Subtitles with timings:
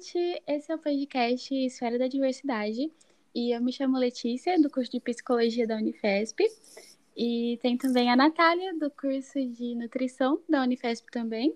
[0.00, 0.42] gente!
[0.46, 2.90] Esse é o podcast Esfera da Diversidade
[3.34, 6.42] e eu me chamo Letícia, do curso de Psicologia da Unifesp.
[7.14, 11.54] E tem também a Natália, do curso de Nutrição da Unifesp também.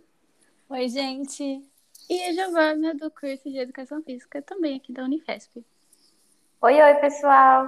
[0.69, 1.65] Oi, gente!
[2.11, 5.65] E a Giovana, do curso de Educação Física, também aqui da Unifesp.
[6.61, 7.67] Oi, oi, pessoal!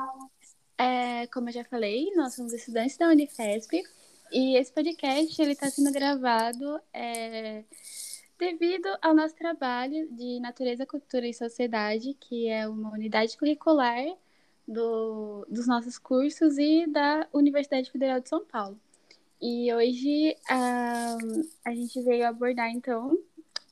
[0.77, 3.83] É, como eu já falei, nós somos estudantes da Unifesp
[4.31, 7.65] e esse podcast ele está sendo gravado é,
[8.39, 14.05] devido ao nosso trabalho de Natureza, Cultura e Sociedade, que é uma unidade curricular
[14.67, 18.79] do, dos nossos cursos e da Universidade Federal de São Paulo.
[19.41, 21.17] E hoje a,
[21.65, 23.19] a gente veio abordar, então,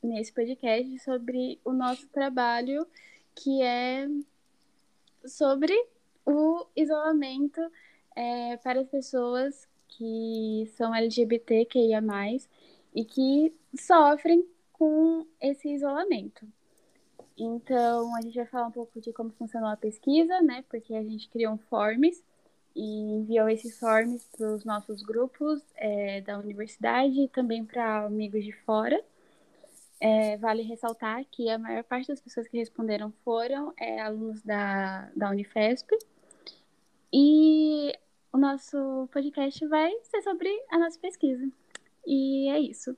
[0.03, 2.87] nesse podcast, sobre o nosso trabalho,
[3.35, 4.09] que é
[5.27, 5.75] sobre
[6.25, 7.61] o isolamento
[8.15, 12.03] é, para as pessoas que são LGBTQIA+,
[12.95, 16.47] e que sofrem com esse isolamento.
[17.37, 20.65] Então, a gente vai falar um pouco de como funcionou a pesquisa, né?
[20.69, 22.23] Porque a gente criou um forms
[22.75, 28.45] e enviou esses forms para os nossos grupos é, da universidade e também para amigos
[28.45, 29.03] de fora.
[30.01, 35.11] É, vale ressaltar que a maior parte das pessoas que responderam foram é, alunos da,
[35.17, 35.97] da Unifesp.
[37.13, 37.93] E
[38.33, 41.49] o nosso podcast vai ser sobre a nossa pesquisa.
[42.07, 42.97] E é isso.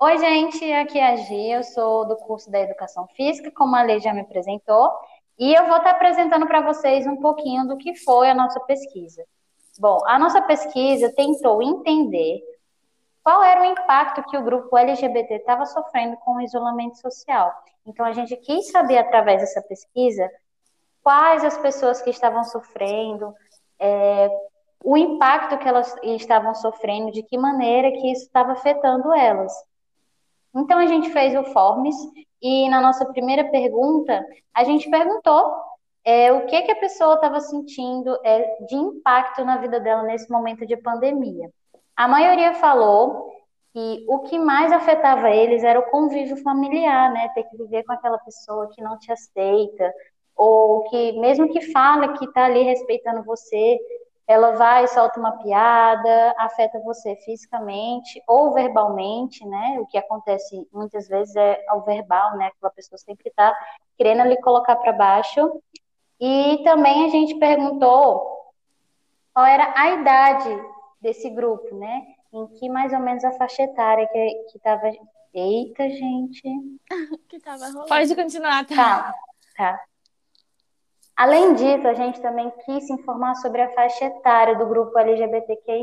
[0.00, 3.82] Oi, gente, aqui é a Gia, eu sou do curso da Educação Física, como a
[3.82, 4.92] Lei já me apresentou,
[5.36, 9.24] e eu vou estar apresentando para vocês um pouquinho do que foi a nossa pesquisa.
[9.76, 12.40] Bom, a nossa pesquisa tentou entender
[13.24, 17.52] qual era o impacto que o grupo LGBT estava sofrendo com o isolamento social.
[17.84, 20.30] Então, a gente quis saber, através dessa pesquisa,
[21.02, 23.34] quais as pessoas que estavam sofrendo,
[23.80, 24.30] é,
[24.84, 29.52] o impacto que elas estavam sofrendo, de que maneira que isso estava afetando elas.
[30.58, 31.96] Então a gente fez o Forms
[32.42, 35.54] e na nossa primeira pergunta a gente perguntou
[36.04, 40.30] é, o que que a pessoa estava sentindo é, de impacto na vida dela nesse
[40.30, 41.50] momento de pandemia.
[41.96, 43.30] A maioria falou
[43.72, 47.28] que o que mais afetava eles era o convívio familiar, né?
[47.34, 49.92] Ter que viver com aquela pessoa que não te aceita,
[50.34, 53.78] ou que mesmo que fala que está ali respeitando você,
[54.28, 59.78] ela vai e solta uma piada, afeta você fisicamente ou verbalmente, né?
[59.80, 62.48] O que acontece muitas vezes é ao verbal, né?
[62.48, 63.56] Aquela pessoa sempre está
[63.96, 65.62] querendo lhe colocar para baixo.
[66.20, 68.52] E também a gente perguntou
[69.32, 70.62] qual era a idade
[71.00, 72.06] desse grupo, né?
[72.30, 74.92] Em que mais ou menos a faixa etária que, que tava.
[75.32, 76.42] Eita, gente.
[77.30, 77.86] que tava rolando.
[77.86, 78.74] Pode continuar, tá?
[78.76, 79.14] Tá,
[79.56, 79.80] tá.
[81.18, 85.82] Além disso, a gente também quis se informar sobre a faixa etária do grupo LGBTQI+.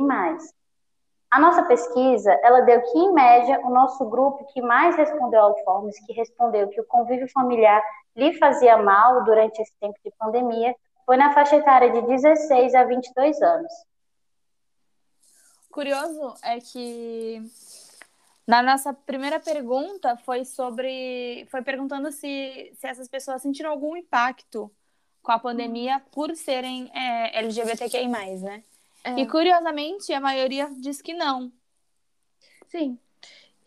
[1.30, 5.64] A nossa pesquisa, ela deu que, em média, o nosso grupo que mais respondeu ao
[5.66, 7.84] Forms, que respondeu que o convívio familiar
[8.16, 10.74] lhe fazia mal durante esse tempo de pandemia,
[11.06, 13.74] foi na faixa etária de 16 a 22 anos.
[15.70, 17.42] Curioso é que
[18.48, 24.72] na nossa primeira pergunta foi sobre, foi perguntando se, se essas pessoas sentiram algum impacto
[25.26, 28.64] com a pandemia por serem é, LGBTQI+, né?
[29.04, 29.20] É.
[29.20, 31.52] E curiosamente, a maioria diz que não.
[32.68, 32.98] Sim.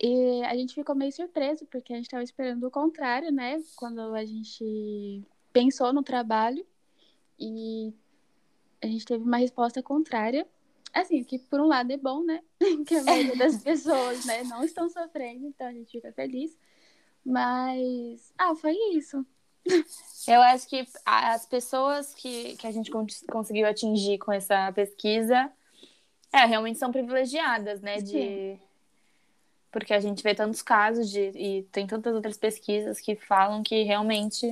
[0.00, 3.60] E a gente ficou meio surpreso, porque a gente estava esperando o contrário, né?
[3.74, 6.64] Quando a gente pensou no trabalho
[7.38, 7.92] e
[8.80, 10.46] a gente teve uma resposta contrária.
[10.94, 12.40] Assim, que por um lado é bom, né?
[12.86, 16.56] que a maioria das pessoas, né, não estão sofrendo, então a gente fica feliz.
[17.24, 19.26] Mas, ah, foi isso.
[20.26, 22.90] Eu acho que as pessoas que, que a gente
[23.30, 25.50] conseguiu atingir com essa pesquisa
[26.32, 27.98] é, realmente são privilegiadas, né?
[27.98, 28.58] De...
[29.70, 33.82] Porque a gente vê tantos casos de, e tem tantas outras pesquisas que falam que
[33.82, 34.46] realmente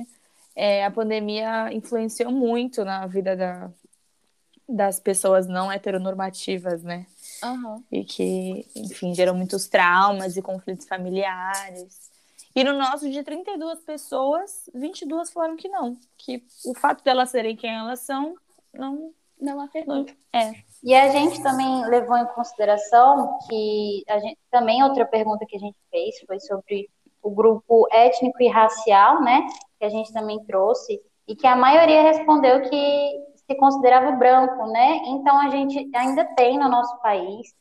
[0.55, 3.71] é, a pandemia influenciou muito na vida da,
[4.67, 7.05] das pessoas não heteronormativas, né?
[7.43, 7.83] Uhum.
[7.91, 12.11] E que, enfim, gerou muitos traumas e conflitos familiares.
[12.57, 15.95] E no nosso, de 32 pessoas, 22 falaram que não.
[16.17, 18.33] Que o fato delas serem quem elas são
[18.73, 20.07] não, não afetou.
[20.33, 20.53] É.
[20.83, 25.59] E a gente também levou em consideração que a gente, também outra pergunta que a
[25.59, 26.89] gente fez foi sobre
[27.21, 29.45] o grupo étnico e racial, né?
[29.77, 34.95] Que a gente também trouxe e que a maioria respondeu que se considerava branco, né?
[35.05, 37.53] Então a gente ainda tem no nosso país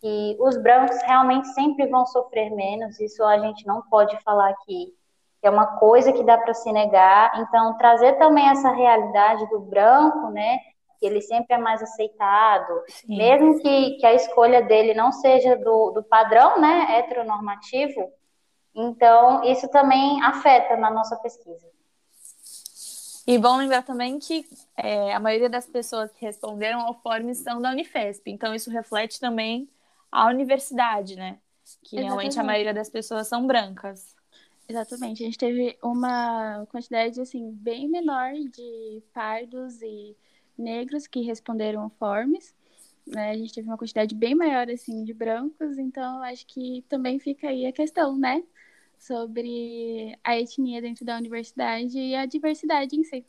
[0.00, 4.94] que os brancos realmente sempre vão sofrer menos, isso a gente não pode falar aqui,
[5.42, 10.30] é uma coisa que dá para se negar, então trazer também essa realidade do branco,
[10.30, 10.58] né,
[10.98, 13.16] que ele sempre é mais aceitado, Sim.
[13.16, 18.12] mesmo que, que a escolha dele não seja do, do padrão, né, heteronormativo,
[18.74, 21.66] Então, isso também afeta na nossa pesquisa.
[23.26, 27.60] E bom lembrar também que é, a maioria das pessoas que responderam ao fórum são
[27.60, 29.68] da Unifesp, então isso reflete também
[30.10, 31.38] a universidade, né?
[31.82, 32.04] Que Exatamente.
[32.04, 34.14] realmente a maioria das pessoas são brancas.
[34.68, 35.22] Exatamente.
[35.22, 40.16] A gente teve uma quantidade assim bem menor de pardos e
[40.56, 42.54] negros que responderam forms.
[43.06, 43.30] Né?
[43.30, 47.48] A gente teve uma quantidade bem maior assim de brancos, então acho que também fica
[47.48, 48.42] aí a questão, né,
[48.98, 53.24] sobre a etnia dentro da universidade e a diversidade em si.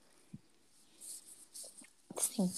[2.17, 2.51] Sim.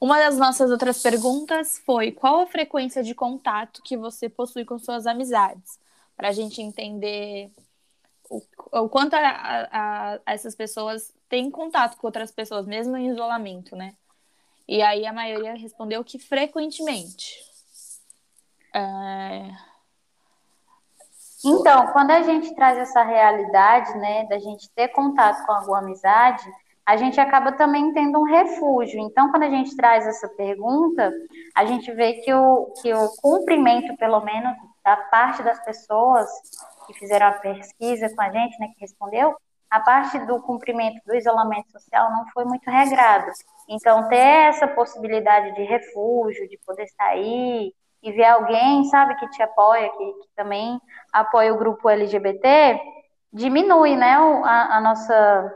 [0.00, 4.78] Uma das nossas outras perguntas foi: qual a frequência de contato que você possui com
[4.78, 5.78] suas amizades?
[6.16, 7.50] Para a gente entender
[8.30, 8.42] o,
[8.72, 13.74] o quanto a, a, a essas pessoas têm contato com outras pessoas, mesmo em isolamento,
[13.76, 13.94] né?
[14.66, 17.38] E aí a maioria respondeu que frequentemente.
[18.72, 19.50] É...
[21.44, 26.42] Então, quando a gente traz essa realidade, né, da gente ter contato com alguma amizade,
[26.86, 29.00] a gente acaba também tendo um refúgio.
[29.00, 31.12] Então, quando a gente traz essa pergunta,
[31.54, 34.54] a gente vê que o, que o cumprimento, pelo menos,
[34.84, 36.28] da parte das pessoas
[36.86, 39.34] que fizeram a pesquisa com a gente, né, que respondeu,
[39.70, 43.30] a parte do cumprimento do isolamento social não foi muito regrado.
[43.68, 47.72] Então, ter essa possibilidade de refúgio, de poder sair
[48.02, 50.78] e ver alguém, sabe, que te apoia, que, que também
[51.10, 52.78] apoia o grupo LGBT,
[53.32, 54.14] diminui, né,
[54.44, 55.54] a, a nossa,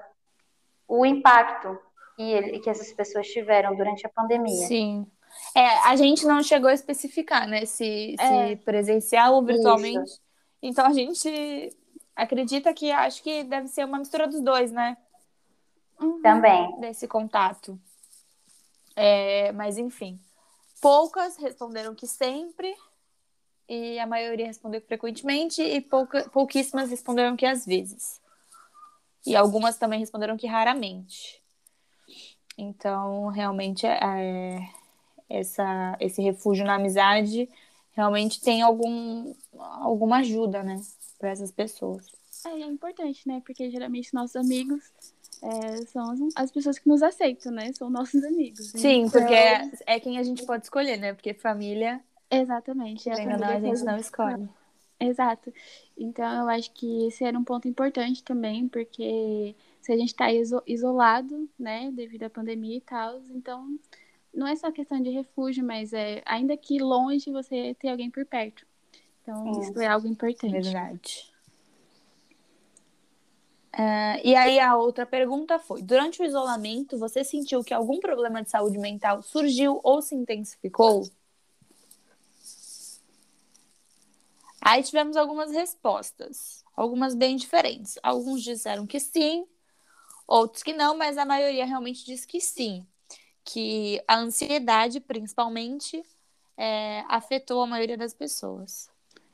[0.88, 1.78] o impacto
[2.16, 4.66] que, que essas pessoas tiveram durante a pandemia.
[4.66, 5.06] Sim.
[5.54, 8.48] É, a gente não chegou a especificar, né, se, é.
[8.48, 10.10] se presencial ou virtualmente.
[10.10, 10.20] Isso.
[10.62, 11.76] Então, a gente
[12.16, 14.96] acredita que acho que deve ser uma mistura dos dois, né?
[16.00, 16.20] Uhum.
[16.20, 16.80] Também.
[16.80, 17.78] Desse contato.
[18.96, 20.18] É, mas, enfim.
[20.80, 22.74] Poucas responderam que sempre,
[23.68, 28.20] e a maioria respondeu frequentemente, e pouca, pouquíssimas responderam que às vezes.
[29.26, 31.42] E algumas também responderam que raramente.
[32.56, 34.58] Então, realmente, é,
[35.28, 37.48] essa, esse refúgio na amizade
[37.92, 40.80] realmente tem algum, alguma ajuda, né?
[41.18, 42.06] para essas pessoas.
[42.46, 43.42] É, é importante, né?
[43.44, 44.92] Porque geralmente nossos amigos
[45.42, 47.72] é, são as pessoas que nos aceitam, né?
[47.72, 48.70] São nossos amigos.
[48.70, 49.20] Sim, então...
[49.20, 51.12] porque é, é, quem a gente pode escolher, né?
[51.12, 52.00] Porque família.
[52.30, 53.10] Exatamente.
[53.10, 54.48] A, família não, a gente não escolhe.
[55.00, 55.52] Exato.
[55.96, 60.26] Então, eu acho que esse era um ponto importante também, porque se a gente está
[60.66, 63.78] isolado, né, devido à pandemia e tal, então
[64.34, 68.24] não é só questão de refúgio, mas é ainda que longe você ter alguém por
[68.24, 68.66] perto.
[69.22, 70.52] Então, isso é algo importante.
[70.52, 71.30] Verdade.
[73.74, 78.42] Uh, e aí a outra pergunta foi: durante o isolamento, você sentiu que algum problema
[78.42, 81.04] de saúde mental surgiu ou se intensificou?
[84.68, 87.98] Aí tivemos algumas respostas, algumas bem diferentes.
[88.02, 89.46] Alguns disseram que sim,
[90.26, 92.86] outros que não, mas a maioria realmente disse que sim,
[93.42, 96.04] que a ansiedade, principalmente,
[96.54, 98.90] é, afetou a maioria das pessoas.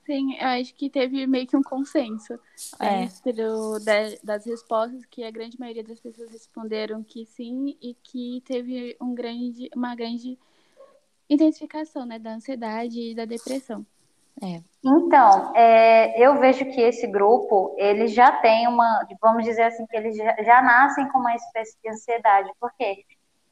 [0.07, 2.39] Sim, eu acho que teve meio que um consenso
[2.79, 3.09] é.
[4.23, 9.13] das respostas, que a grande maioria das pessoas responderam que sim e que teve um
[9.13, 10.39] grande, uma grande
[11.29, 13.85] intensificação né, da ansiedade e da depressão.
[14.43, 14.61] É.
[14.85, 19.97] Então, é, eu vejo que esse grupo, ele já tem uma, vamos dizer assim, que
[19.97, 22.51] eles já, já nascem com uma espécie de ansiedade.
[22.61, 23.05] Por quê?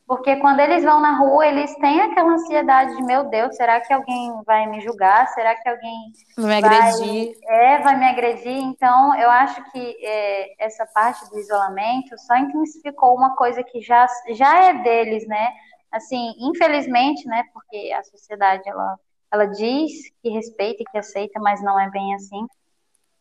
[0.07, 3.93] Porque quando eles vão na rua, eles têm aquela ansiedade de, meu Deus, será que
[3.93, 5.27] alguém vai me julgar?
[5.29, 7.33] Será que alguém vai me agredir?
[7.45, 8.59] É, vai me agredir.
[8.59, 14.07] Então, eu acho que é, essa parte do isolamento só intensificou uma coisa que já,
[14.33, 15.51] já é deles, né?
[15.91, 17.45] Assim, infelizmente, né?
[17.55, 18.99] Porque a sociedade, ela,
[19.33, 22.47] ela diz que respeita e que aceita, mas não é bem assim.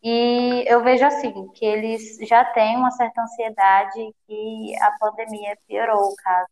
[0.04, 6.10] E eu vejo assim, que eles já têm uma certa ansiedade que a pandemia piorou
[6.10, 6.50] o caso.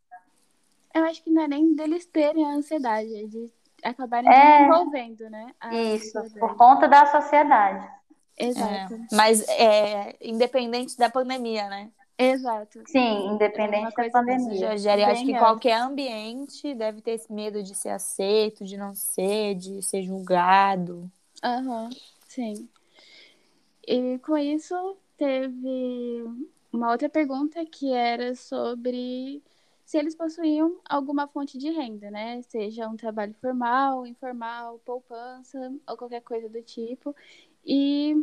[0.93, 3.51] Eu acho que não é nem deles terem a ansiedade, é de
[3.83, 5.51] acabarem é, desenvolvendo, né?
[5.71, 6.39] Isso, ansiedade.
[6.39, 7.87] por conta da sociedade.
[8.37, 8.93] Exato.
[8.93, 11.91] É, mas é independente da pandemia, né?
[12.19, 12.83] Exato.
[12.85, 14.71] Sim, independente da pandemia.
[14.71, 19.55] Rogério, acho que qualquer ambiente deve ter esse medo de ser aceito, de não ser,
[19.55, 21.09] de ser julgado.
[21.43, 21.89] Aham, uhum,
[22.27, 22.69] sim.
[23.87, 26.23] E com isso, teve
[26.71, 29.41] uma outra pergunta que era sobre
[29.85, 32.41] se eles possuíam alguma fonte de renda, né?
[32.43, 37.15] Seja um trabalho formal, informal, poupança ou qualquer coisa do tipo.
[37.65, 38.15] E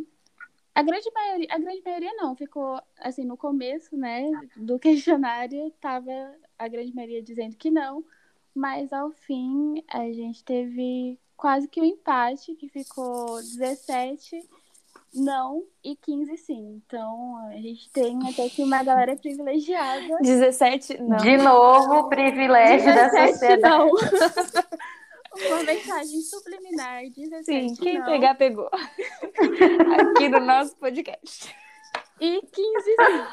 [0.77, 6.11] a grande maioria, a grande maioria não, ficou assim no começo, né, do questionário tava
[6.57, 8.03] a grande maioria dizendo que não,
[8.53, 14.47] mas ao fim a gente teve quase que um empate, que ficou 17
[15.15, 16.81] não e 15 sim.
[16.85, 20.19] Então, a gente tem até que uma galera privilegiada.
[20.21, 21.17] 17 não.
[21.17, 23.63] De novo, privilégio da 17 sociedade.
[23.63, 23.91] não.
[25.45, 28.05] uma mensagem subliminar, 17 Sim, quem não.
[28.05, 28.69] pegar, pegou.
[30.13, 31.55] Aqui no nosso podcast.
[32.19, 33.27] E 15 sim.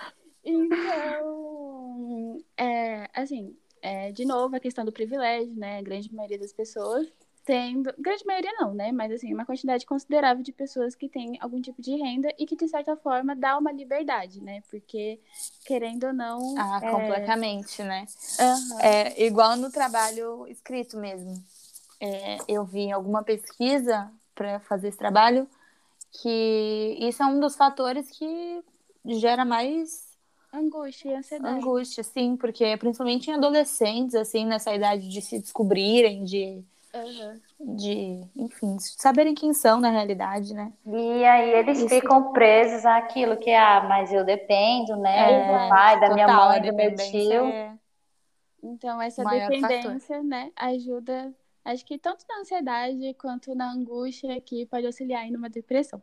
[0.45, 5.79] Então, é, assim, é, de novo, a questão do privilégio, né?
[5.79, 7.11] A grande maioria das pessoas
[7.45, 7.93] tendo.
[7.99, 8.91] Grande maioria não, né?
[8.91, 12.57] Mas assim, uma quantidade considerável de pessoas que têm algum tipo de renda e que,
[12.57, 14.63] de certa forma, dá uma liberdade, né?
[14.71, 15.21] Porque,
[15.65, 16.55] querendo ou não.
[16.59, 18.07] Ah, é, completamente, né?
[18.41, 21.35] aham, É igual no trabalho escrito mesmo.
[22.01, 25.49] É, eu vi em alguma pesquisa para fazer esse trabalho
[26.21, 28.63] que isso é um dos fatores que
[29.05, 30.17] gera mais
[30.53, 31.59] angústia e ansiedade.
[31.59, 36.63] angústia, sim, porque principalmente em adolescentes, assim, nessa idade de se descobrirem, de,
[36.95, 37.41] Aham.
[37.61, 40.73] de enfim, saberem quem são na realidade, né?
[40.87, 41.89] E aí eles Isso.
[41.89, 45.43] ficam presos àquilo que, ah, mas eu dependo, né?
[45.43, 47.47] do pai, da minha É, mãe, do meu tio.
[47.47, 47.75] é-
[48.63, 51.35] Então, essa maior dependência, né, ajuda,
[51.65, 56.03] acho que tanto na ansiedade quanto na angústia, que pode auxiliar em uma depressão.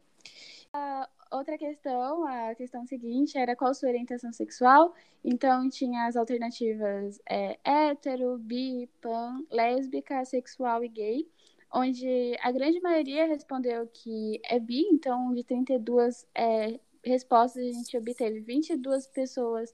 [0.74, 4.94] A outra questão, a questão seguinte, era qual sua orientação sexual.
[5.24, 11.27] Então, tinha as alternativas é, hétero, bi, pan, lésbica, assexual e gay,
[11.74, 17.98] onde a grande maioria respondeu que é bi, então, de 32 é, respostas, a gente
[17.98, 19.74] obteve 22 pessoas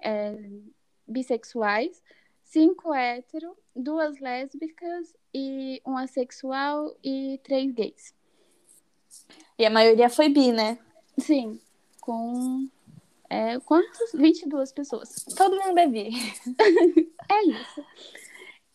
[0.00, 0.36] é,
[1.06, 2.02] bissexuais,
[2.42, 8.14] cinco hétero, duas lésbicas e um assexual e três gays.
[9.58, 10.78] E a maioria foi bi, né?
[11.18, 11.60] Sim,
[12.00, 12.68] com
[13.28, 14.12] é, quantos?
[14.12, 15.24] 22 pessoas.
[15.36, 16.10] Todo mundo é bi.
[17.26, 17.84] É isso.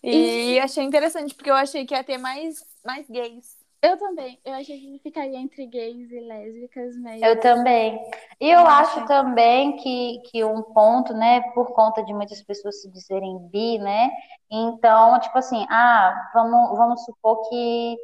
[0.02, 3.59] E eu achei interessante, porque eu achei que ia ter mais, mais gays.
[3.82, 4.38] Eu também.
[4.44, 7.22] Eu achei que ficaria entre gays e lésbicas, mas.
[7.22, 7.98] Eu também.
[8.40, 12.92] E eu acho também que, que um ponto, né, por conta de muitas pessoas se
[12.92, 14.10] dizerem bi, né?
[14.52, 17.98] Então, tipo assim, ah, vamos, vamos supor que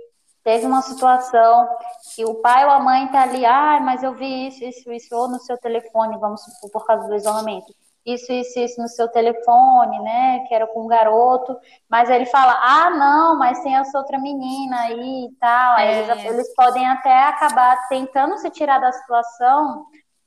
[0.45, 1.67] teve uma situação
[2.15, 5.15] que o pai ou a mãe tá ali, ah, mas eu vi isso, isso, isso,
[5.15, 7.73] ou no seu telefone, vamos supor, por causa do isolamento.
[8.05, 10.45] Isso, isso, isso no seu telefone, né?
[10.47, 11.57] Que era com um garoto.
[11.89, 15.75] Mas aí ele fala, ah, não, mas tem essa outra menina aí e tal.
[15.77, 15.99] Aí É.
[16.01, 19.85] eles, eles podem até acabar tentando se tirar da situação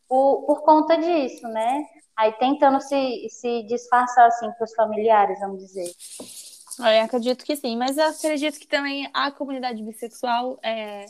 [0.09, 1.85] por, por conta disso, né?
[2.17, 5.93] Aí tentando se, se disfarçar assim para os familiares, vamos dizer.
[6.81, 11.07] Eu acredito que sim, mas eu acredito que também a comunidade bissexual é,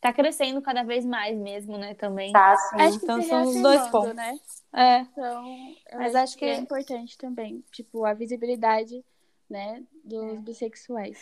[0.00, 2.32] tá crescendo cada vez mais mesmo, né, também.
[2.32, 2.76] Tá, assim.
[2.80, 4.14] Acho que Então são os dois pontos.
[4.14, 4.38] né?
[4.72, 6.44] É, Então, Mas acho, acho que...
[6.44, 9.04] é que- importante também, tipo, a visibilidade,
[9.48, 11.18] né, dos bissexuais.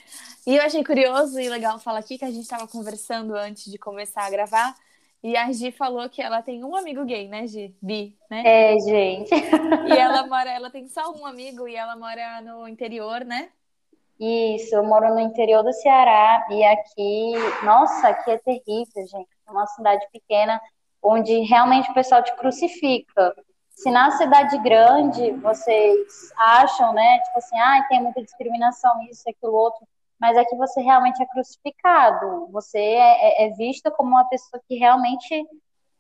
[0.47, 3.79] E eu achei curioso e legal falar aqui que a gente estava conversando antes de
[3.79, 4.75] começar a gravar.
[5.23, 7.75] E a Gi falou que ela tem um amigo gay, né, Gi?
[7.81, 8.43] Bi, né?
[8.45, 9.35] É, gente.
[9.35, 13.49] E ela mora, ela tem só um amigo e ela mora no interior, né?
[14.19, 19.29] Isso, eu moro no interior do Ceará e aqui, nossa, aqui é terrível, gente.
[19.47, 20.61] É uma cidade pequena
[21.03, 23.35] onde realmente o pessoal te crucifica.
[23.71, 29.53] Se na cidade grande vocês acham, né, tipo assim, ah, tem muita discriminação, isso, aquilo,
[29.53, 29.87] outro,
[30.19, 32.49] mas aqui você realmente é crucificado.
[32.53, 35.47] Você é, é, é vista como uma pessoa que realmente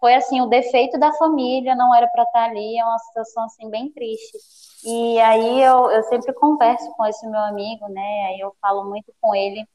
[0.00, 3.70] foi assim o defeito da família, não era para estar ali, é uma situação assim
[3.70, 4.38] bem triste.
[4.84, 8.26] E aí eu, eu sempre converso com esse meu amigo, né?
[8.28, 9.66] Aí eu falo muito com ele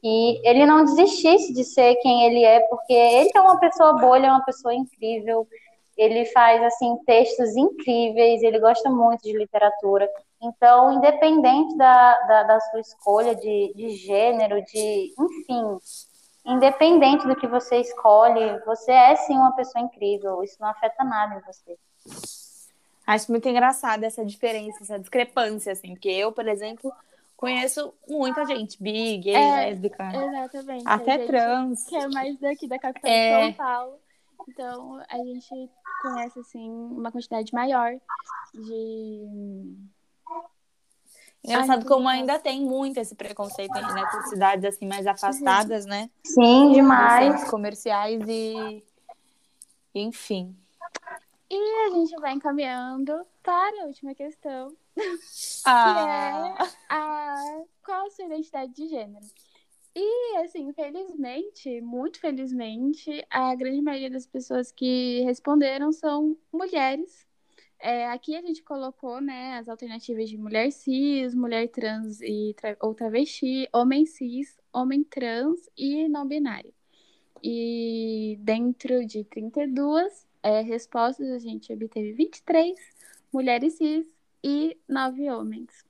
[0.00, 4.16] que ele não desistisse de ser quem ele é, porque ele é uma pessoa boa,
[4.16, 5.46] ele é uma pessoa incrível.
[5.96, 10.08] Ele faz assim textos incríveis, ele gosta muito de literatura.
[10.42, 15.78] Então, independente da, da, da sua escolha de, de gênero, de enfim,
[16.44, 20.42] independente do que você escolhe, você é sim uma pessoa incrível.
[20.42, 21.78] Isso não afeta nada em você.
[23.06, 26.92] Acho muito engraçada essa diferença, essa discrepância, assim, porque eu, por exemplo,
[27.36, 30.84] conheço muita gente, bi, gay, É, lésbica, Exatamente.
[30.86, 31.84] até trans.
[31.84, 33.50] Que é mais daqui da capital É.
[33.50, 33.98] de São Paulo.
[34.48, 35.70] Então, a gente
[36.02, 37.92] conhece, assim, uma quantidade maior
[38.54, 39.76] de...
[41.44, 44.06] Engraçado Ai, como ainda tem muito esse preconceito aí, né?
[44.10, 46.08] Por cidades assim mais afastadas, né?
[46.24, 47.50] Sim, demais.
[47.50, 48.84] comerciais e.
[49.94, 50.56] Enfim.
[51.50, 54.74] E a gente vai encaminhando para a última questão,
[55.66, 59.26] Ah, que é a qual a sua identidade de gênero.
[59.94, 67.26] E, assim, felizmente, muito felizmente, a grande maioria das pessoas que responderam são mulheres.
[67.84, 72.76] É, aqui a gente colocou, né, as alternativas de mulher cis, mulher trans e tra
[72.80, 76.72] ou travesti, homem cis, homem trans e não binário.
[77.42, 82.78] E dentro de 32 é, respostas, a gente obteve 23
[83.32, 84.06] mulheres cis
[84.44, 85.84] e 9 homens.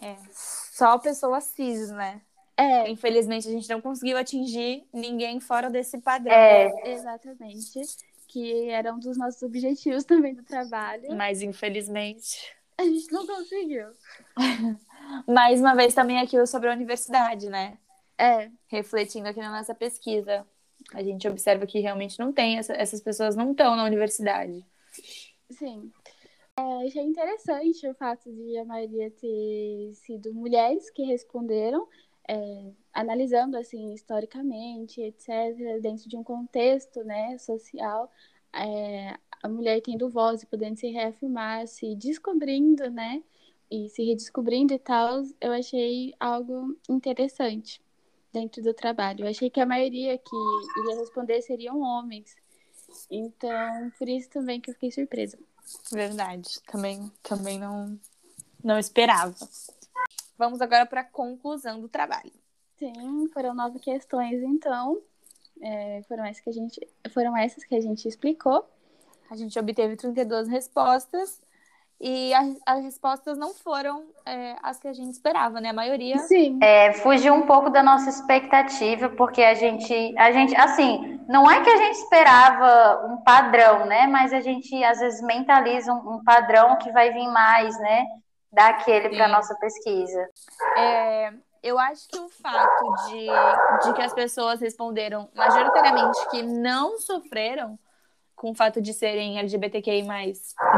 [0.00, 2.22] É, só pessoas cis, né?
[2.56, 2.88] É.
[2.88, 6.32] Infelizmente, a gente não conseguiu atingir ninguém fora desse padrão.
[6.32, 6.92] É.
[6.92, 7.80] Exatamente.
[8.30, 11.14] Que era um dos nossos objetivos também do trabalho.
[11.16, 12.54] Mas, infelizmente.
[12.78, 13.88] A gente não conseguiu.
[15.26, 17.76] Mais uma vez, também aqui sobre a universidade, né?
[18.16, 18.50] É.
[18.68, 20.46] Refletindo aqui na nossa pesquisa.
[20.94, 24.64] A gente observa que realmente não tem, essas pessoas não estão na universidade.
[25.50, 25.90] Sim.
[26.56, 31.86] É, achei interessante o fato de a maioria ter sido mulheres que responderam,
[32.30, 38.08] é, analisando assim historicamente, etc., dentro de um contexto né, social,
[38.52, 43.20] é, a mulher tendo voz e podendo se reafirmar, se descobrindo, né?
[43.68, 47.82] E se redescobrindo e tal, eu achei algo interessante
[48.32, 49.24] dentro do trabalho.
[49.24, 50.36] Eu achei que a maioria que
[50.80, 52.36] iria responder seriam homens.
[53.10, 55.38] Então, por isso também que eu fiquei surpresa.
[55.92, 56.60] Verdade.
[56.66, 57.98] Também, também não,
[58.62, 59.34] não esperava.
[60.40, 62.32] Vamos agora para a conclusão do trabalho.
[62.78, 64.98] Sim, foram nove questões, então.
[65.60, 68.66] É, foram, essas que a gente, foram essas que a gente explicou.
[69.30, 71.42] A gente obteve 32 respostas
[72.00, 75.68] e as, as respostas não foram é, as que a gente esperava, né?
[75.68, 76.16] A maioria.
[76.20, 76.58] Sim.
[76.62, 81.62] É, fugiu um pouco da nossa expectativa, porque a gente, a gente, assim, não é
[81.62, 84.06] que a gente esperava um padrão, né?
[84.06, 88.06] Mas a gente às vezes mentaliza um, um padrão que vai vir mais, né?
[88.52, 90.28] Daquele para nossa pesquisa.
[90.76, 93.26] É, eu acho que o fato de,
[93.84, 97.78] de que as pessoas responderam majoritariamente que não sofreram
[98.34, 100.02] com o fato de serem LGBTQI+,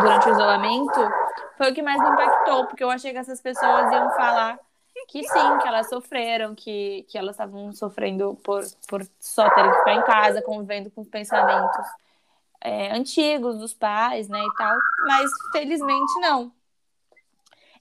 [0.00, 1.00] durante o isolamento,
[1.56, 4.58] foi o que mais me impactou, porque eu achei que essas pessoas iam falar
[5.08, 9.78] que sim, que elas sofreram, que, que elas estavam sofrendo por, por só terem que
[9.78, 11.86] ficar em casa, convivendo com os pensamentos
[12.60, 14.76] é, antigos dos pais, né, e tal,
[15.06, 16.52] mas felizmente não.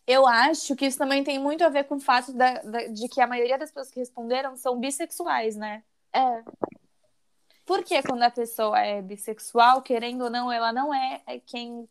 [0.07, 3.07] Eu acho que isso também tem muito a ver com o fato da, da, de
[3.07, 5.83] que a maioria das pessoas que responderam são bissexuais, né?
[6.11, 6.43] É.
[7.65, 11.87] Porque quando a pessoa é bissexual, querendo ou não, ela não é, é quem.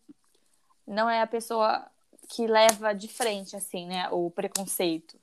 [0.87, 1.87] Não é a pessoa
[2.29, 4.09] que leva de frente, assim, né?
[4.11, 5.19] O preconceito.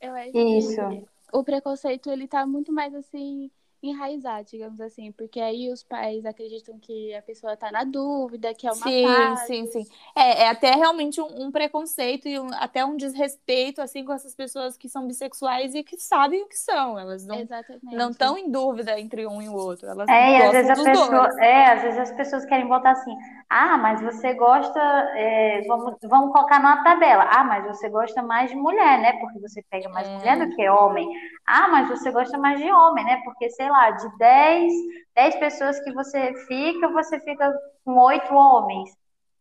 [0.00, 0.88] Eu acho Isso.
[0.88, 3.50] que o preconceito, ele tá muito mais, assim,
[3.84, 5.12] enraizado, digamos assim.
[5.12, 9.36] Porque aí os pais acreditam que a pessoa tá na dúvida, que é uma sim,
[9.36, 9.86] sim, sim.
[10.16, 14.34] É, é até realmente um, um preconceito e um- até um desrespeito, assim, com essas
[14.34, 16.98] pessoas que são bissexuais e que sabem o que são.
[16.98, 17.84] Elas não Exatamente.
[17.90, 19.86] não estão em dúvida entre um e o outro.
[19.88, 21.34] Elas É, às vezes a pessoa, dois.
[21.38, 23.14] é, às vezes as pessoas querem botar assim,
[23.48, 24.80] ah, mas você gosta,
[25.16, 29.12] é, vamos, vamos colocar numa tabela, ah, mas você gosta mais de mulher, né?
[29.20, 30.16] Porque você pega mais É.
[30.16, 31.08] mulher do que homem.
[31.46, 33.20] Ah, mas você gosta mais de homem, né?
[33.24, 34.72] Porque, sei lá, de 10,
[35.14, 37.52] 10 pessoas que você fica, você fica
[37.84, 38.90] com oito homens.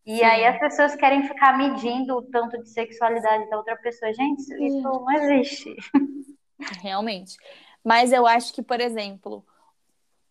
[0.06, 0.24] E Sim.
[0.24, 4.14] aí as pessoas querem ficar medindo o tanto de sexualidade da outra pessoa.
[4.14, 5.76] Gente, isso, isso não existe.
[6.82, 7.38] Realmente.
[7.84, 9.46] Mas eu acho que, por exemplo,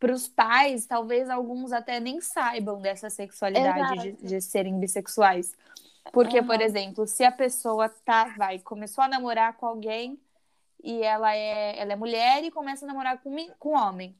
[0.02, 5.52] para os pais, talvez alguns até nem saibam dessa sexualidade de, de serem bissexuais.
[6.12, 6.64] Porque, por Aham.
[6.64, 10.20] exemplo, se a pessoa tá, vai, começou a namorar com alguém
[10.82, 14.12] e ela é, ela é mulher e começa a namorar com, com homem.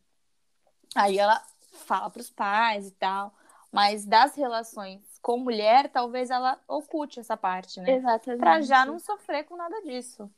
[0.94, 1.42] Aí ela
[1.72, 3.34] fala para os pais e tal.
[3.72, 7.90] Mas das relações com mulher, talvez ela oculte essa parte, né?
[7.90, 8.40] Exatamente.
[8.40, 10.30] Pra já não sofrer com nada disso.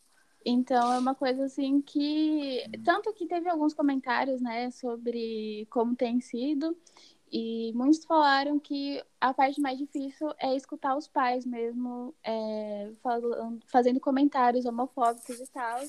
[0.44, 2.62] Então é uma coisa assim que.
[2.85, 6.76] Tanto que teve alguns comentários, né, sobre como tem sido.
[7.37, 13.59] E muitos falaram que a parte mais difícil é escutar os pais mesmo, é, falando,
[13.66, 15.80] fazendo comentários homofóbicos e tal,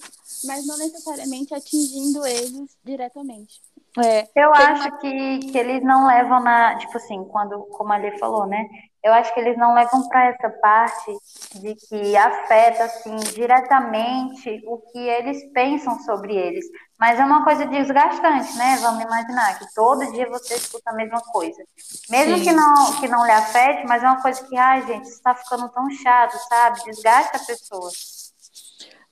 [0.43, 3.61] mas não necessariamente atingindo eles diretamente.
[4.03, 8.17] É, Eu acho que, que eles não levam na, tipo assim, quando, como a Lê
[8.17, 8.67] falou, né?
[9.05, 11.15] Eu acho que eles não levam para essa parte
[11.53, 16.65] de que afeta, assim, diretamente o que eles pensam sobre eles.
[16.97, 18.77] Mas é uma coisa desgastante, né?
[18.81, 21.63] Vamos imaginar que todo dia você escuta a mesma coisa.
[22.09, 22.43] Mesmo Sim.
[22.45, 25.35] que não, que não lhe afete, mas é uma coisa que, ai, gente, isso tá
[25.35, 26.83] ficando tão chato, sabe?
[26.85, 27.91] Desgasta a pessoa.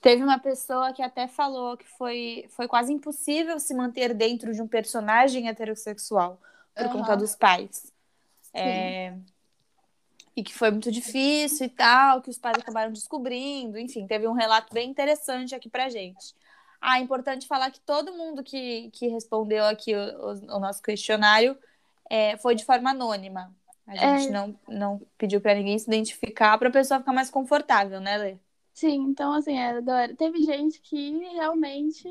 [0.02, 4.60] Teve uma pessoa que até falou que foi, foi quase impossível se manter dentro de
[4.60, 6.42] um personagem heterossexual
[6.74, 6.94] por Aham.
[6.94, 7.94] conta dos pais.
[8.56, 9.14] É,
[10.36, 13.78] E que foi muito difícil e tal, que os pais acabaram descobrindo.
[13.78, 16.34] Enfim, teve um relato bem interessante aqui pra gente.
[16.82, 20.82] Ah, é importante falar que todo mundo que, que respondeu aqui o, o- o nosso
[20.82, 21.58] questionário
[22.10, 23.56] é, foi de forma anônima.
[23.86, 24.32] A gente É.
[24.32, 28.38] não, não pediu pra ninguém se identificar pra pessoa ficar mais confortável, né, Lê?
[28.74, 29.82] Sim, então assim, é,
[30.16, 32.08] teve gente que realmente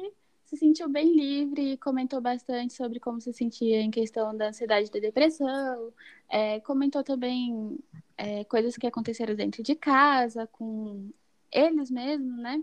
[0.52, 4.92] se sentiu bem livre, comentou bastante sobre como se sentia em questão da ansiedade e
[4.92, 5.90] da depressão,
[6.28, 7.78] é, comentou também
[8.18, 11.10] é, coisas que aconteceram dentro de casa, com
[11.50, 12.62] eles mesmos, né?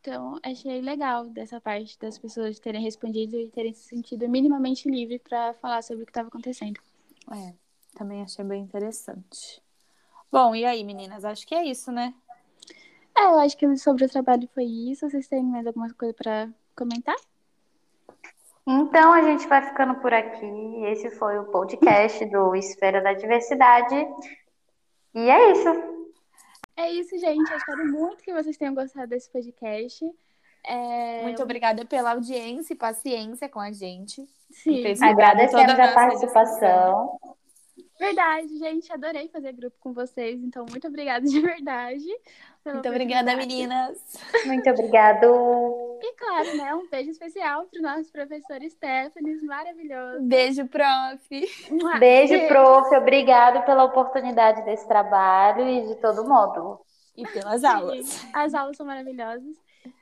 [0.00, 5.20] Então, achei legal dessa parte das pessoas terem respondido e terem se sentido minimamente livre
[5.20, 6.80] para falar sobre o que estava acontecendo.
[7.30, 7.54] É,
[7.96, 9.62] também achei bem interessante.
[10.30, 11.24] Bom, e aí, meninas?
[11.24, 12.12] Acho que é isso, né?
[13.16, 15.08] É, eu acho que sobre o trabalho foi isso.
[15.08, 17.16] Vocês têm mais alguma coisa para comentar?
[18.66, 20.84] Então, a gente vai ficando por aqui.
[20.86, 24.06] Esse foi o podcast do Esfera da Diversidade.
[25.14, 25.68] E é isso.
[26.76, 27.50] É isso, gente.
[27.50, 30.04] Eu espero muito que vocês tenham gostado desse podcast.
[30.64, 31.22] É...
[31.22, 34.24] Muito obrigada pela audiência e paciência com a gente.
[34.50, 34.84] Sim.
[35.02, 37.18] Agradecemos a, a participação.
[38.02, 38.92] Verdade, gente.
[38.92, 40.42] Adorei fazer grupo com vocês.
[40.42, 42.04] Então, muito obrigada de verdade.
[42.64, 43.98] Muito obrigada, meninas.
[44.44, 45.26] Muito obrigado.
[46.02, 46.74] E claro, né?
[46.74, 50.22] Um beijo especial para o nosso professor Stephanie, maravilhoso.
[50.22, 51.28] Beijo, prof.
[51.28, 52.96] Beijo, beijo, prof.
[52.96, 56.80] Obrigado pela oportunidade desse trabalho e de todo modo.
[57.16, 58.26] E pelas aulas.
[58.32, 59.56] As aulas são maravilhosas.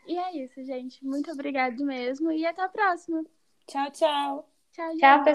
[0.06, 1.04] E é isso, gente.
[1.04, 3.24] Muito obrigado mesmo e até a próxima.
[3.66, 4.48] Tchau, tchau.
[4.72, 5.00] Tchau, gente.
[5.00, 5.24] Tchau,